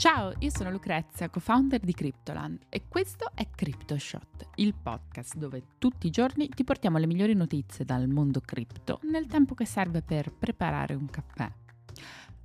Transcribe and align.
Ciao, 0.00 0.32
io 0.38 0.48
sono 0.48 0.70
Lucrezia, 0.70 1.28
co-founder 1.28 1.78
di 1.78 1.92
Cryptoland 1.92 2.60
e 2.70 2.84
questo 2.88 3.32
è 3.34 3.46
CryptoShot, 3.54 4.48
il 4.54 4.72
podcast 4.72 5.36
dove 5.36 5.62
tutti 5.76 6.06
i 6.06 6.10
giorni 6.10 6.48
ti 6.48 6.64
portiamo 6.64 6.96
le 6.96 7.06
migliori 7.06 7.34
notizie 7.34 7.84
dal 7.84 8.08
mondo 8.08 8.40
cripto 8.40 9.00
nel 9.02 9.26
tempo 9.26 9.54
che 9.54 9.66
serve 9.66 10.00
per 10.00 10.32
preparare 10.32 10.94
un 10.94 11.04
caffè. 11.10 11.52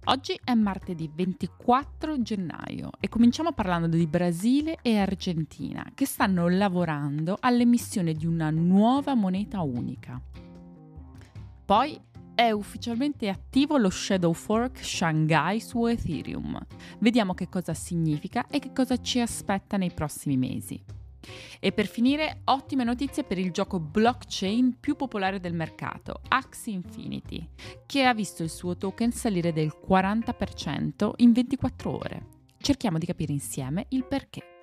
Oggi 0.04 0.38
è 0.44 0.54
martedì 0.54 1.10
24 1.16 2.22
gennaio 2.22 2.90
e 3.00 3.08
cominciamo 3.08 3.54
parlando 3.54 3.96
di 3.96 4.06
Brasile 4.06 4.80
e 4.82 4.98
Argentina 4.98 5.90
che 5.94 6.06
stanno 6.06 6.50
lavorando 6.50 7.38
all'emissione 7.40 8.12
di 8.12 8.26
una 8.26 8.50
nuova 8.50 9.14
moneta 9.14 9.62
unica. 9.62 10.22
Poi 11.64 11.98
è 12.36 12.52
ufficialmente 12.52 13.30
attivo 13.30 13.78
lo 13.78 13.90
Shadow 13.90 14.34
Fork 14.34 14.84
Shanghai 14.84 15.60
su 15.60 15.86
Ethereum. 15.86 16.60
Vediamo 17.00 17.34
che 17.34 17.50
cosa 17.50 17.74
significa 17.74 18.46
e 18.48 18.60
che 18.60 18.74
cosa 18.74 18.98
ci 18.98 19.20
aspetta 19.20 19.78
nei 19.78 19.92
prossimi 19.92 20.38
mesi. 20.38 20.84
E 21.60 21.72
per 21.72 21.88
finire, 21.88 22.42
ottime 22.44 22.84
notizie 22.84 23.24
per 23.24 23.40
il 23.40 23.52
gioco 23.52 23.80
blockchain 23.80 24.78
più 24.80 24.96
popolare 24.96 25.40
del 25.40 25.54
mercato, 25.54 26.22
Axie 26.28 26.74
Infinity, 26.74 27.50
che 27.86 28.04
ha 28.04 28.14
visto 28.14 28.44
il 28.44 28.50
suo 28.50 28.78
token 28.78 29.12
salire 29.12 29.52
del 29.52 29.74
40% 29.88 31.14
in 31.18 31.32
24 31.32 31.92
ore. 31.92 32.28
Cerchiamo 32.58 32.98
di 32.98 33.06
capire 33.06 33.32
insieme 33.32 33.86
il 33.90 34.06
perché. 34.06 34.55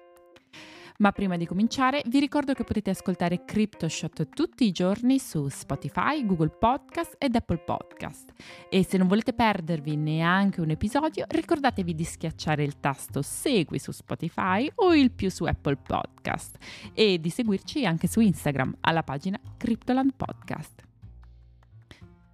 Ma 1.03 1.11
prima 1.11 1.37
di 1.37 1.47
cominciare 1.47 2.01
vi 2.07 2.21
ricordo 2.21 2.53
che 2.55 2.63
potete 2.63 2.91
ascoltare 2.91 3.45
CryptoShot 3.45 4.29
tutti 4.29 4.65
i 4.65 4.71
giorni 4.71 5.19
su 5.19 5.49
Spotify, 5.49 6.25
Google 6.25 6.51
Podcast 6.51 7.17
ed 7.19 7.35
Apple 7.35 7.59
Podcast. 7.59 8.31
E 8.71 8.85
se 8.85 8.99
non 8.99 9.09
volete 9.09 9.33
perdervi 9.33 9.97
neanche 9.97 10.61
un 10.61 10.71
episodio, 10.71 11.25
ricordatevi 11.29 11.93
di 11.93 12.05
schiacciare 12.05 12.63
il 12.63 12.79
tasto 12.79 13.21
Segui 13.21 13.81
su 13.81 13.91
Spotify 13.91 14.71
o 14.77 14.95
il 14.95 15.11
più 15.11 15.29
su 15.29 15.43
Apple 15.43 15.79
Podcast 15.79 16.57
e 16.95 17.19
di 17.19 17.31
seguirci 17.31 17.85
anche 17.85 18.07
su 18.07 18.21
Instagram 18.21 18.77
alla 18.83 19.03
pagina 19.03 19.41
Cryptoland 19.57 20.15
Podcast. 20.15 20.85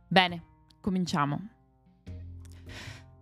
Bene, 0.07 0.43
cominciamo. 0.83 1.49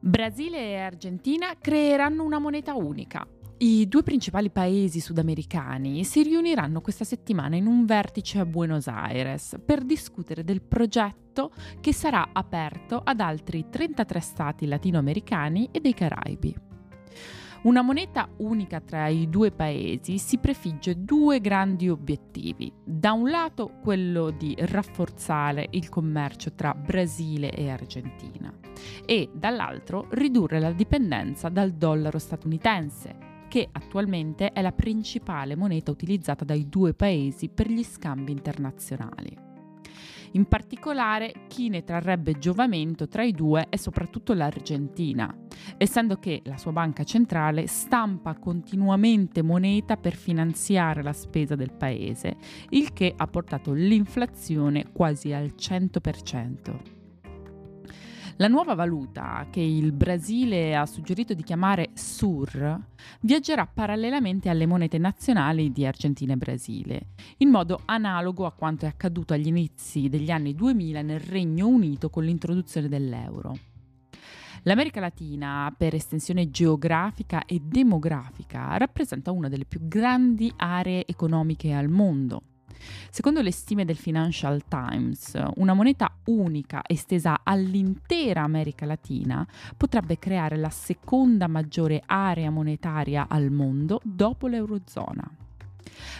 Brasile 0.00 0.58
e 0.58 0.76
Argentina 0.78 1.54
creeranno 1.56 2.24
una 2.24 2.40
moneta 2.40 2.74
unica, 2.74 3.24
i 3.58 3.88
due 3.88 4.02
principali 4.02 4.50
paesi 4.50 5.00
sudamericani 5.00 6.04
si 6.04 6.22
riuniranno 6.22 6.82
questa 6.82 7.04
settimana 7.04 7.56
in 7.56 7.66
un 7.66 7.86
vertice 7.86 8.38
a 8.38 8.44
Buenos 8.44 8.86
Aires 8.86 9.56
per 9.64 9.82
discutere 9.82 10.44
del 10.44 10.60
progetto 10.60 11.50
che 11.80 11.94
sarà 11.94 12.28
aperto 12.34 13.00
ad 13.02 13.20
altri 13.20 13.66
33 13.70 14.20
stati 14.20 14.66
latinoamericani 14.66 15.70
e 15.72 15.80
dei 15.80 15.94
Caraibi. 15.94 16.54
Una 17.62 17.80
moneta 17.80 18.28
unica 18.36 18.80
tra 18.80 19.08
i 19.08 19.30
due 19.30 19.50
paesi 19.50 20.18
si 20.18 20.36
prefigge 20.36 21.02
due 21.02 21.40
grandi 21.40 21.88
obiettivi. 21.88 22.70
Da 22.84 23.12
un 23.12 23.30
lato 23.30 23.78
quello 23.82 24.30
di 24.30 24.54
rafforzare 24.58 25.66
il 25.70 25.88
commercio 25.88 26.52
tra 26.52 26.74
Brasile 26.74 27.50
e 27.50 27.70
Argentina 27.70 28.52
e 29.06 29.30
dall'altro 29.32 30.08
ridurre 30.10 30.60
la 30.60 30.72
dipendenza 30.72 31.48
dal 31.48 31.72
dollaro 31.72 32.18
statunitense, 32.18 33.34
che 33.48 33.68
attualmente 33.70 34.52
è 34.52 34.62
la 34.62 34.72
principale 34.72 35.56
moneta 35.56 35.90
utilizzata 35.90 36.44
dai 36.44 36.68
due 36.68 36.94
paesi 36.94 37.48
per 37.48 37.70
gli 37.70 37.82
scambi 37.82 38.32
internazionali. 38.32 39.44
In 40.32 40.44
particolare, 40.46 41.32
chi 41.48 41.68
ne 41.68 41.82
trarrebbe 41.82 42.38
giovamento 42.38 43.08
tra 43.08 43.22
i 43.22 43.32
due 43.32 43.68
è 43.70 43.76
soprattutto 43.76 44.34
l'Argentina, 44.34 45.34
essendo 45.78 46.16
che 46.18 46.42
la 46.44 46.58
sua 46.58 46.72
banca 46.72 47.04
centrale 47.04 47.66
stampa 47.66 48.36
continuamente 48.36 49.42
moneta 49.42 49.96
per 49.96 50.14
finanziare 50.14 51.02
la 51.02 51.14
spesa 51.14 51.54
del 51.54 51.72
paese, 51.72 52.36
il 52.70 52.92
che 52.92 53.14
ha 53.16 53.26
portato 53.26 53.72
l'inflazione 53.72 54.92
quasi 54.92 55.32
al 55.32 55.54
100%. 55.56 56.95
La 58.38 58.48
nuova 58.48 58.74
valuta, 58.74 59.46
che 59.50 59.60
il 59.62 59.92
Brasile 59.92 60.76
ha 60.76 60.84
suggerito 60.84 61.32
di 61.32 61.42
chiamare 61.42 61.92
SUR, 61.94 62.78
viaggerà 63.20 63.66
parallelamente 63.66 64.50
alle 64.50 64.66
monete 64.66 64.98
nazionali 64.98 65.72
di 65.72 65.86
Argentina 65.86 66.34
e 66.34 66.36
Brasile, 66.36 67.06
in 67.38 67.48
modo 67.48 67.80
analogo 67.86 68.44
a 68.44 68.52
quanto 68.52 68.84
è 68.84 68.88
accaduto 68.88 69.32
agli 69.32 69.46
inizi 69.46 70.10
degli 70.10 70.30
anni 70.30 70.54
2000 70.54 71.00
nel 71.00 71.20
Regno 71.20 71.66
Unito 71.66 72.10
con 72.10 72.24
l'introduzione 72.24 72.88
dell'euro. 72.88 73.56
L'America 74.64 75.00
Latina, 75.00 75.74
per 75.74 75.94
estensione 75.94 76.50
geografica 76.50 77.46
e 77.46 77.62
demografica, 77.64 78.76
rappresenta 78.76 79.30
una 79.30 79.48
delle 79.48 79.64
più 79.64 79.88
grandi 79.88 80.52
aree 80.56 81.06
economiche 81.06 81.72
al 81.72 81.88
mondo 81.88 82.42
Secondo 83.10 83.40
le 83.42 83.52
stime 83.52 83.84
del 83.84 83.96
Financial 83.96 84.62
Times, 84.68 85.38
una 85.56 85.74
moneta 85.74 86.12
unica 86.24 86.82
estesa 86.86 87.40
all'intera 87.42 88.42
America 88.42 88.86
Latina 88.86 89.46
potrebbe 89.76 90.18
creare 90.18 90.56
la 90.56 90.70
seconda 90.70 91.46
maggiore 91.46 92.02
area 92.04 92.50
monetaria 92.50 93.26
al 93.28 93.50
mondo 93.50 94.00
dopo 94.04 94.46
l'Eurozona. 94.46 95.28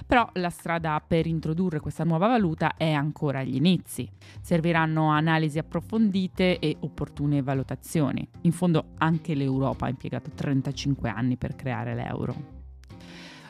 Però 0.06 0.28
la 0.34 0.50
strada 0.50 1.02
per 1.06 1.26
introdurre 1.26 1.80
questa 1.80 2.04
nuova 2.04 2.28
valuta 2.28 2.76
è 2.76 2.92
ancora 2.92 3.40
agli 3.40 3.56
inizi. 3.56 4.08
Serviranno 4.40 5.10
analisi 5.10 5.58
approfondite 5.58 6.58
e 6.58 6.76
opportune 6.80 7.42
valutazioni. 7.42 8.26
In 8.42 8.52
fondo 8.52 8.92
anche 8.98 9.34
l'Europa 9.34 9.86
ha 9.86 9.90
impiegato 9.90 10.30
35 10.34 11.08
anni 11.08 11.36
per 11.36 11.56
creare 11.56 11.94
l'euro. 11.94 12.55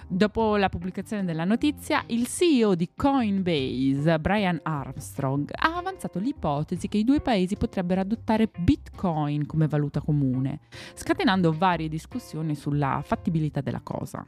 Dopo 0.09 0.57
la 0.57 0.69
pubblicazione 0.69 1.25
della 1.25 1.45
notizia, 1.45 2.05
il 2.07 2.29
CEO 2.29 2.77
di 2.77 2.91
Coinbase, 2.95 4.21
Brian 4.21 4.61
Armstrong, 4.63 5.51
ha 5.53 5.77
avanzato 5.77 6.21
l'ipotesi 6.21 6.87
che 6.87 6.99
i 6.99 7.05
due 7.05 7.21
paesi 7.21 7.57
potrebbero 7.57 8.03
adottare 8.03 8.49
Bitcoin 8.57 9.47
come 9.47 9.67
valuta 9.67 10.01
comune, 10.01 10.61
scatenando 10.95 11.53
varie 11.53 11.89
discussioni 11.89 12.55
sulla 12.55 13.03
fattibilità 13.05 13.61
della 13.61 13.81
cosa. 13.81 14.25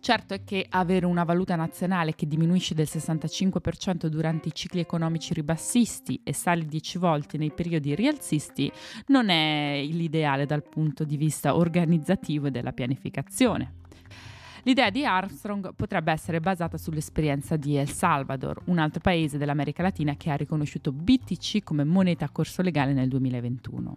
Certo 0.00 0.34
è 0.34 0.42
che 0.42 0.66
avere 0.68 1.06
una 1.06 1.24
valuta 1.24 1.54
nazionale 1.54 2.16
che 2.16 2.26
diminuisce 2.26 2.74
del 2.74 2.88
65% 2.90 4.06
durante 4.06 4.48
i 4.48 4.54
cicli 4.54 4.80
economici 4.80 5.32
ribassisti 5.32 6.22
e 6.24 6.32
sale 6.32 6.64
10 6.64 6.98
volte 6.98 7.38
nei 7.38 7.52
periodi 7.52 7.94
rialzisti 7.94 8.72
non 9.06 9.28
è 9.28 9.80
l'ideale 9.84 10.44
dal 10.44 10.66
punto 10.68 11.04
di 11.04 11.16
vista 11.16 11.54
organizzativo 11.54 12.48
e 12.48 12.50
della 12.50 12.72
pianificazione. 12.72 13.79
L'idea 14.64 14.90
di 14.90 15.04
Armstrong 15.04 15.74
potrebbe 15.74 16.12
essere 16.12 16.40
basata 16.40 16.76
sull'esperienza 16.76 17.56
di 17.56 17.76
El 17.76 17.88
Salvador, 17.88 18.62
un 18.66 18.78
altro 18.78 19.00
paese 19.00 19.38
dell'America 19.38 19.82
Latina 19.82 20.16
che 20.16 20.30
ha 20.30 20.36
riconosciuto 20.36 20.92
BTC 20.92 21.62
come 21.62 21.84
moneta 21.84 22.26
a 22.26 22.30
corso 22.30 22.60
legale 22.60 22.92
nel 22.92 23.08
2021. 23.08 23.96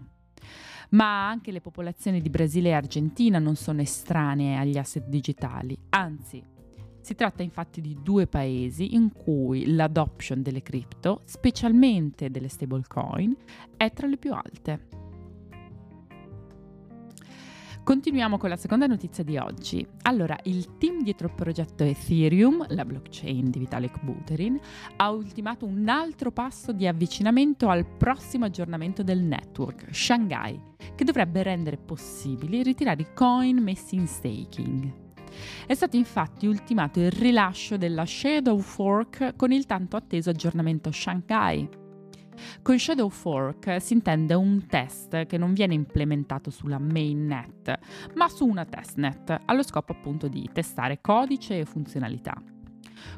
Ma 0.91 1.27
anche 1.27 1.51
le 1.51 1.59
popolazioni 1.59 2.21
di 2.21 2.29
Brasile 2.29 2.69
e 2.69 2.73
Argentina 2.73 3.39
non 3.39 3.55
sono 3.55 3.81
estranee 3.81 4.57
agli 4.57 4.77
asset 4.77 5.07
digitali, 5.07 5.77
anzi, 5.89 6.41
si 7.01 7.15
tratta 7.15 7.43
infatti 7.43 7.81
di 7.81 7.97
due 8.01 8.27
paesi 8.27 8.95
in 8.95 9.11
cui 9.11 9.73
l'adoption 9.73 10.41
delle 10.41 10.61
cripto, 10.61 11.21
specialmente 11.25 12.29
delle 12.29 12.47
stablecoin, 12.47 13.35
è 13.75 13.91
tra 13.91 14.07
le 14.07 14.15
più 14.17 14.33
alte. 14.33 14.87
Continuiamo 17.83 18.37
con 18.37 18.47
la 18.47 18.55
seconda 18.55 18.87
notizia 18.87 19.25
di 19.25 19.35
oggi. 19.37 19.85
Allora, 20.03 20.39
il 20.43 20.77
team 20.77 21.03
dietro 21.03 21.27
il 21.27 21.33
progetto 21.33 21.83
Ethereum, 21.83 22.65
la 22.69 22.85
blockchain 22.85 23.49
di 23.49 23.59
Vitalik 23.59 24.01
Buterin, 24.01 24.57
ha 24.95 25.11
ultimato 25.11 25.65
un 25.65 25.89
altro 25.89 26.31
passo 26.31 26.71
di 26.71 26.87
avvicinamento 26.87 27.67
al 27.67 27.85
prossimo 27.85 28.45
aggiornamento 28.45 29.03
del 29.03 29.19
network, 29.19 29.93
Shanghai, 29.93 30.57
che 30.95 31.03
dovrebbe 31.03 31.43
rendere 31.43 31.75
possibile 31.75 32.63
ritirare 32.63 33.01
i 33.01 33.07
coin 33.13 33.57
messi 33.57 33.95
in 33.95 34.07
staking. 34.07 34.93
È 35.67 35.73
stato 35.73 35.97
infatti 35.97 36.47
ultimato 36.47 37.01
il 37.01 37.11
rilascio 37.11 37.75
della 37.75 38.05
Shadow 38.05 38.59
Fork 38.59 39.35
con 39.35 39.51
il 39.51 39.65
tanto 39.65 39.97
atteso 39.97 40.29
aggiornamento 40.29 40.89
Shanghai, 40.89 41.67
con 42.61 42.77
Shadow 42.77 43.09
Fork 43.09 43.81
si 43.81 43.93
intende 43.93 44.33
un 44.33 44.65
test 44.67 45.25
che 45.25 45.37
non 45.37 45.53
viene 45.53 45.73
implementato 45.73 46.49
sulla 46.49 46.79
mainnet, 46.79 47.79
ma 48.15 48.27
su 48.29 48.45
una 48.45 48.65
testnet, 48.65 49.41
allo 49.45 49.63
scopo 49.63 49.91
appunto 49.91 50.27
di 50.27 50.49
testare 50.51 50.99
codice 51.01 51.59
e 51.59 51.65
funzionalità. 51.65 52.41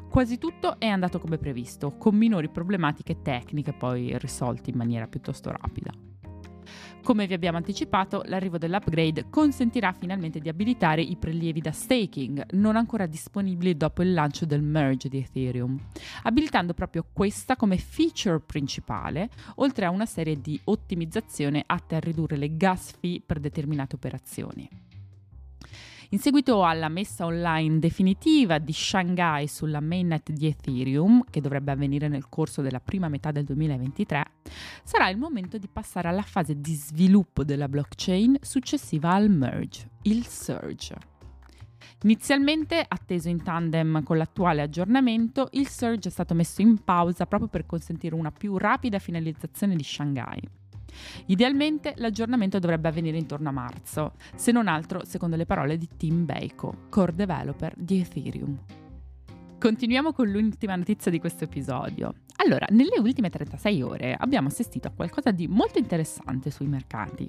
Quasi 0.08 0.38
tutto 0.38 0.78
è 0.78 0.86
andato 0.86 1.18
come 1.18 1.38
previsto, 1.38 1.96
con 1.96 2.14
minori 2.16 2.48
problematiche 2.48 3.22
tecniche 3.22 3.72
poi 3.72 4.16
risolte 4.18 4.70
in 4.70 4.76
maniera 4.76 5.06
piuttosto 5.06 5.50
rapida. 5.50 6.05
Come 7.02 7.26
vi 7.26 7.34
abbiamo 7.34 7.56
anticipato, 7.56 8.22
l'arrivo 8.26 8.58
dell'upgrade 8.58 9.26
consentirà 9.30 9.92
finalmente 9.92 10.40
di 10.40 10.48
abilitare 10.48 11.02
i 11.02 11.16
prelievi 11.16 11.60
da 11.60 11.72
staking, 11.72 12.52
non 12.52 12.76
ancora 12.76 13.06
disponibili 13.06 13.76
dopo 13.76 14.02
il 14.02 14.12
lancio 14.12 14.44
del 14.46 14.62
merge 14.62 15.08
di 15.08 15.18
Ethereum, 15.18 15.78
abilitando 16.22 16.74
proprio 16.74 17.06
questa 17.12 17.56
come 17.56 17.78
feature 17.78 18.40
principale, 18.40 19.30
oltre 19.56 19.86
a 19.86 19.90
una 19.90 20.06
serie 20.06 20.40
di 20.40 20.60
ottimizzazioni 20.64 21.62
atte 21.64 21.96
a 21.96 22.00
ridurre 22.00 22.36
le 22.36 22.56
gas 22.56 22.92
fee 22.98 23.20
per 23.24 23.40
determinate 23.40 23.94
operazioni. 23.94 24.85
In 26.10 26.20
seguito 26.20 26.64
alla 26.64 26.88
messa 26.88 27.24
online 27.24 27.80
definitiva 27.80 28.58
di 28.58 28.72
Shanghai 28.72 29.48
sulla 29.48 29.80
mainnet 29.80 30.30
di 30.30 30.46
Ethereum, 30.46 31.24
che 31.28 31.40
dovrebbe 31.40 31.72
avvenire 31.72 32.06
nel 32.06 32.28
corso 32.28 32.62
della 32.62 32.78
prima 32.78 33.08
metà 33.08 33.32
del 33.32 33.42
2023, 33.42 34.24
sarà 34.84 35.08
il 35.08 35.18
momento 35.18 35.58
di 35.58 35.66
passare 35.66 36.06
alla 36.06 36.22
fase 36.22 36.60
di 36.60 36.74
sviluppo 36.74 37.42
della 37.42 37.68
blockchain 37.68 38.38
successiva 38.40 39.14
al 39.14 39.30
merge, 39.30 39.90
il 40.02 40.24
surge. 40.26 40.94
Inizialmente 42.02 42.84
atteso 42.86 43.28
in 43.28 43.42
tandem 43.42 44.04
con 44.04 44.16
l'attuale 44.16 44.62
aggiornamento, 44.62 45.48
il 45.52 45.66
surge 45.66 46.08
è 46.08 46.12
stato 46.12 46.34
messo 46.34 46.62
in 46.62 46.84
pausa 46.84 47.26
proprio 47.26 47.48
per 47.48 47.66
consentire 47.66 48.14
una 48.14 48.30
più 48.30 48.56
rapida 48.58 49.00
finalizzazione 49.00 49.74
di 49.74 49.82
Shanghai. 49.82 50.40
Idealmente 51.26 51.94
l'aggiornamento 51.96 52.58
dovrebbe 52.58 52.88
avvenire 52.88 53.18
intorno 53.18 53.48
a 53.48 53.52
marzo, 53.52 54.12
se 54.34 54.52
non 54.52 54.68
altro 54.68 55.04
secondo 55.04 55.36
le 55.36 55.46
parole 55.46 55.76
di 55.76 55.88
Tim 55.96 56.24
Bako, 56.24 56.86
core 56.88 57.14
developer 57.14 57.74
di 57.76 58.00
Ethereum. 58.00 58.58
Continuiamo 59.58 60.12
con 60.12 60.30
l'ultima 60.30 60.76
notizia 60.76 61.10
di 61.10 61.18
questo 61.18 61.44
episodio. 61.44 62.12
Allora, 62.36 62.66
nelle 62.70 62.98
ultime 62.98 63.30
36 63.30 63.82
ore 63.82 64.14
abbiamo 64.16 64.48
assistito 64.48 64.88
a 64.88 64.92
qualcosa 64.92 65.30
di 65.30 65.48
molto 65.48 65.78
interessante 65.78 66.50
sui 66.50 66.66
mercati. 66.66 67.26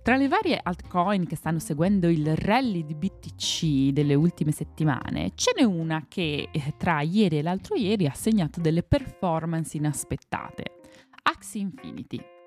Tra 0.00 0.16
le 0.16 0.28
varie 0.28 0.58
altcoin 0.62 1.26
che 1.26 1.34
stanno 1.34 1.58
seguendo 1.58 2.08
il 2.08 2.36
rally 2.36 2.84
di 2.84 2.94
BTC 2.94 3.92
delle 3.92 4.14
ultime 4.14 4.52
settimane, 4.52 5.32
ce 5.34 5.52
n'è 5.56 5.64
una 5.64 6.06
che 6.08 6.48
eh, 6.50 6.74
tra 6.76 7.02
ieri 7.02 7.38
e 7.38 7.42
l'altro 7.42 7.74
ieri 7.74 8.06
ha 8.06 8.14
segnato 8.14 8.60
delle 8.60 8.84
performance 8.84 9.76
inaspettate. 9.76 10.76
Axie 11.24 11.60
Infinity. 11.60 12.37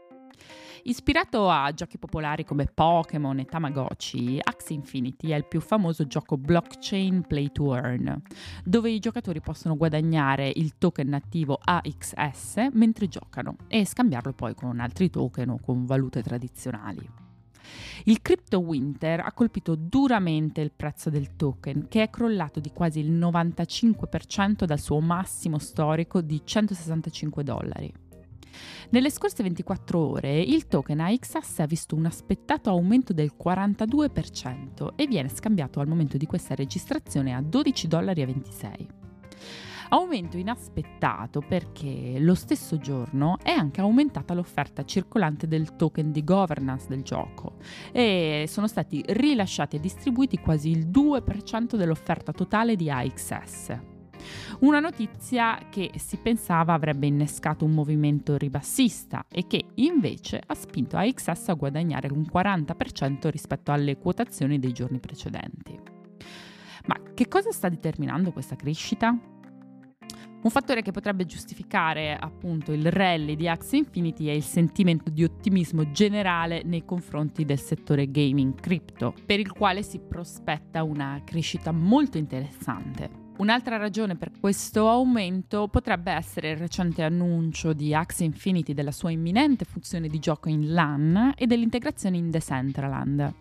Ispirato 0.84 1.48
a 1.48 1.72
giochi 1.74 2.00
popolari 2.00 2.44
come 2.44 2.66
Pokémon 2.66 3.38
e 3.38 3.46
Tamagotchi, 3.46 4.40
Axie 4.42 4.76
Infinity 4.76 5.30
è 5.30 5.36
il 5.36 5.46
più 5.46 5.62
famoso 5.62 6.08
gioco 6.08 6.38
blockchain 6.38 7.22
play 7.28 7.52
to 7.52 7.76
earn, 7.76 8.20
dove 8.64 8.90
i 8.90 8.98
giocatori 8.98 9.42
possono 9.42 9.78
guadagnare 9.78 10.52
il 10.56 10.80
token 10.80 11.08
nativo 11.08 11.60
AXS 11.64 12.70
mentre 12.74 13.08
giocano 13.08 13.58
e 13.68 13.86
scambiarlo 13.86 14.34
poi 14.34 14.56
con 14.56 14.80
altri 14.80 15.12
token 15.12 15.50
o 15.50 15.60
con 15.60 15.86
valute 15.86 16.24
tradizionali. 16.24 17.08
Il 18.06 18.24
crypto 18.24 18.60
winter 18.60 19.20
ha 19.20 19.32
colpito 19.34 19.76
duramente 19.76 20.62
il 20.62 20.72
prezzo 20.76 21.12
del 21.12 21.36
token, 21.36 21.88
che 21.90 22.02
è 22.02 22.10
crollato 22.10 22.60
di 22.60 22.72
quasi 22.72 23.00
il 23.00 23.12
95% 23.12 24.66
dal 24.66 24.80
suo 24.80 25.00
massimo 25.00 25.60
storico 25.60 26.22
di 26.22 26.42
165 26.44 27.44
dollari. 27.44 27.94
Nelle 28.90 29.10
scorse 29.10 29.44
24 29.44 30.00
ore 30.00 30.42
il 30.42 30.68
token 30.68 31.00
AXS 31.00 31.60
ha 31.60 31.66
visto 31.66 31.96
un 31.96 32.06
aspettato 32.06 32.70
aumento 32.70 33.14
del 33.14 33.32
42% 33.42 34.96
e 34.96 35.08
viene 35.08 35.30
scambiato 35.30 35.80
al 35.80 35.88
momento 35.88 36.18
di 36.18 36.26
questa 36.26 36.56
registrazione 36.56 37.34
a 37.34 37.40
12,26 37.40 37.88
dollari. 37.88 39.00
Aumento 39.94 40.38
inaspettato 40.38 41.42
perché 41.42 42.16
lo 42.18 42.34
stesso 42.34 42.78
giorno 42.78 43.38
è 43.44 43.52
anche 43.52 43.82
aumentata 43.82 44.34
l'offerta 44.34 44.86
circolante 44.86 45.50
del 45.50 45.76
token 45.76 46.14
di 46.14 46.24
governance 46.24 46.88
del 46.88 47.02
gioco 47.02 47.58
e 47.92 48.46
sono 48.48 48.68
stati 48.68 49.04
rilasciati 49.06 49.76
e 49.76 49.80
distribuiti 49.82 50.38
quasi 50.38 50.70
il 50.70 50.88
2% 50.88 51.76
dell'offerta 51.76 52.32
totale 52.32 52.78
di 52.78 52.90
AXS. 52.90 53.91
Una 54.60 54.80
notizia 54.80 55.68
che 55.70 55.92
si 55.96 56.18
pensava 56.18 56.74
avrebbe 56.74 57.08
innescato 57.08 57.66
un 57.66 57.72
movimento 57.72 58.38
ribassista 58.38 59.26
e 59.30 59.48
che 59.48 59.66
invece 59.76 60.42
ha 60.46 60.54
spinto 60.54 60.98
AXS 60.98 61.50
a 61.50 61.54
guadagnare 61.54 62.12
un 62.12 62.26
40% 62.32 63.30
rispetto 63.30 63.72
alle 63.72 63.98
quotazioni 63.98 64.60
dei 64.60 64.72
giorni 64.72 65.00
precedenti. 65.00 65.80
Ma 66.86 67.00
che 67.14 67.28
cosa 67.28 67.52
sta 67.52 67.70
determinando 67.70 68.32
questa 68.32 68.56
crescita? 68.56 69.18
Un 70.44 70.50
fattore 70.50 70.82
che 70.82 70.92
potrebbe 70.92 71.26
giustificare 71.26 72.18
appunto 72.20 72.72
il 72.72 72.92
rally 72.92 73.36
di 73.36 73.48
Axie 73.48 73.78
Infinity 73.78 74.26
è 74.26 74.32
il 74.32 74.42
sentimento 74.42 75.12
di 75.12 75.24
ottimismo 75.24 75.92
generale 75.92 76.64
nei 76.64 76.84
confronti 76.84 77.46
del 77.46 77.60
settore 77.60 78.10
gaming 78.10 78.60
crypto, 78.60 79.14
per 79.24 79.40
il 79.40 79.52
quale 79.52 79.84
si 79.84 80.00
prospetta 80.00 80.82
una 80.82 81.22
crescita 81.24 81.72
molto 81.72 82.18
interessante. 82.18 83.30
Un'altra 83.38 83.78
ragione 83.78 84.16
per 84.16 84.32
questo 84.40 84.88
aumento 84.88 85.68
potrebbe 85.68 86.12
essere 86.12 86.52
il 86.52 86.58
recente 86.58 87.02
annuncio 87.02 87.74
di 87.74 87.94
Axie 87.94 88.26
Infinity 88.26 88.74
della 88.74 88.92
sua 88.92 89.10
imminente 89.10 89.66
funzione 89.66 90.08
di 90.08 90.20
gioco 90.20 90.48
in 90.50 90.74
LAN 90.74 91.34
e 91.36 91.48
dell'integrazione 91.48 92.18
in 92.18 92.30
Decentraland. 92.30 93.34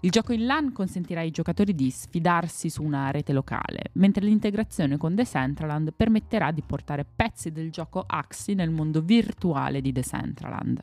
Il 0.00 0.10
gioco 0.10 0.32
in 0.32 0.46
LAN 0.46 0.72
consentirà 0.72 1.20
ai 1.20 1.30
giocatori 1.30 1.74
di 1.74 1.90
sfidarsi 1.90 2.68
su 2.70 2.82
una 2.82 3.10
rete 3.10 3.32
locale, 3.32 3.90
mentre 3.94 4.24
l'integrazione 4.24 4.96
con 4.96 5.14
Decentraland 5.14 5.92
permetterà 5.94 6.50
di 6.50 6.62
portare 6.62 7.04
pezzi 7.04 7.52
del 7.52 7.70
gioco 7.70 8.04
Axie 8.06 8.54
nel 8.54 8.70
mondo 8.70 9.00
virtuale 9.02 9.80
di 9.80 9.92
Decentraland. 9.92 10.82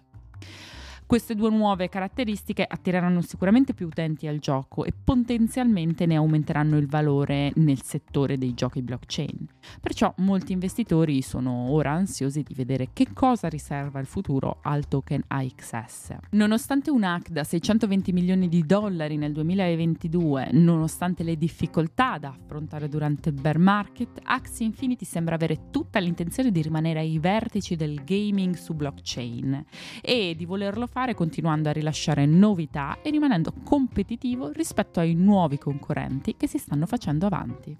Queste 1.07 1.35
due 1.35 1.51
nuove 1.51 1.87
caratteristiche 1.87 2.65
attireranno 2.67 3.21
sicuramente 3.21 3.75
più 3.75 3.85
utenti 3.85 4.25
al 4.25 4.39
gioco 4.39 4.85
e 4.85 4.91
potenzialmente 4.91 6.07
ne 6.07 6.15
aumenteranno 6.15 6.77
il 6.77 6.87
valore 6.87 7.51
nel 7.57 7.83
settore 7.83 8.39
dei 8.39 8.55
giochi 8.55 8.81
blockchain. 8.81 9.47
Perciò 9.79 10.11
molti 10.17 10.53
investitori 10.53 11.21
sono 11.21 11.69
ora 11.69 11.91
ansiosi 11.91 12.41
di 12.41 12.55
vedere 12.55 12.89
che 12.91 13.13
cosa 13.13 13.47
riserva 13.49 13.99
il 13.99 14.07
futuro 14.07 14.57
al 14.63 14.87
token 14.87 15.25
AXS. 15.27 16.15
Nonostante 16.31 16.89
un 16.89 17.03
hack 17.03 17.29
da 17.29 17.43
620 17.43 18.11
milioni 18.11 18.49
di 18.49 18.65
dollari 18.65 19.17
nel 19.17 19.31
2022, 19.31 20.49
nonostante 20.53 21.21
le 21.21 21.37
difficoltà 21.37 22.17
da 22.17 22.29
affrontare 22.29 22.89
durante 22.89 23.29
il 23.29 23.39
bear 23.39 23.59
market, 23.59 24.21
Axie 24.23 24.65
Infinity 24.65 25.05
sembra 25.05 25.35
avere 25.35 25.69
tutta 25.69 25.99
l'intenzione 25.99 26.49
di 26.49 26.63
rimanere 26.63 26.97
ai 26.97 27.19
vertici 27.19 27.75
del 27.75 28.03
gaming 28.03 28.55
su 28.55 28.73
blockchain 28.73 29.65
e 30.01 30.33
di 30.35 30.45
volerlo 30.45 30.87
fare 30.95 31.13
continuando 31.13 31.67
a 31.67 31.73
rilasciare 31.73 32.25
novità 32.25 32.99
e 33.01 33.09
rimanendo 33.09 33.51
competitivo 33.65 34.51
rispetto 34.51 35.01
ai 35.01 35.13
nuovi 35.13 35.57
concorrenti 35.57 36.37
che 36.37 36.47
si 36.47 36.57
stanno 36.57 36.85
facendo 36.85 37.25
avanti. 37.25 37.77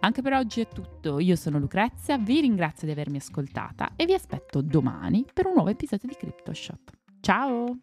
Anche 0.00 0.20
per 0.20 0.34
oggi 0.34 0.60
è 0.60 0.68
tutto, 0.68 1.18
io 1.18 1.36
sono 1.36 1.58
Lucrezia, 1.58 2.18
vi 2.18 2.42
ringrazio 2.42 2.86
di 2.86 2.92
avermi 2.92 3.16
ascoltata 3.16 3.92
e 3.96 4.04
vi 4.04 4.12
aspetto 4.12 4.60
domani 4.60 5.24
per 5.32 5.46
un 5.46 5.54
nuovo 5.54 5.70
episodio 5.70 6.10
di 6.10 6.14
CryptoShop. 6.14 6.90
Ciao! 7.20 7.78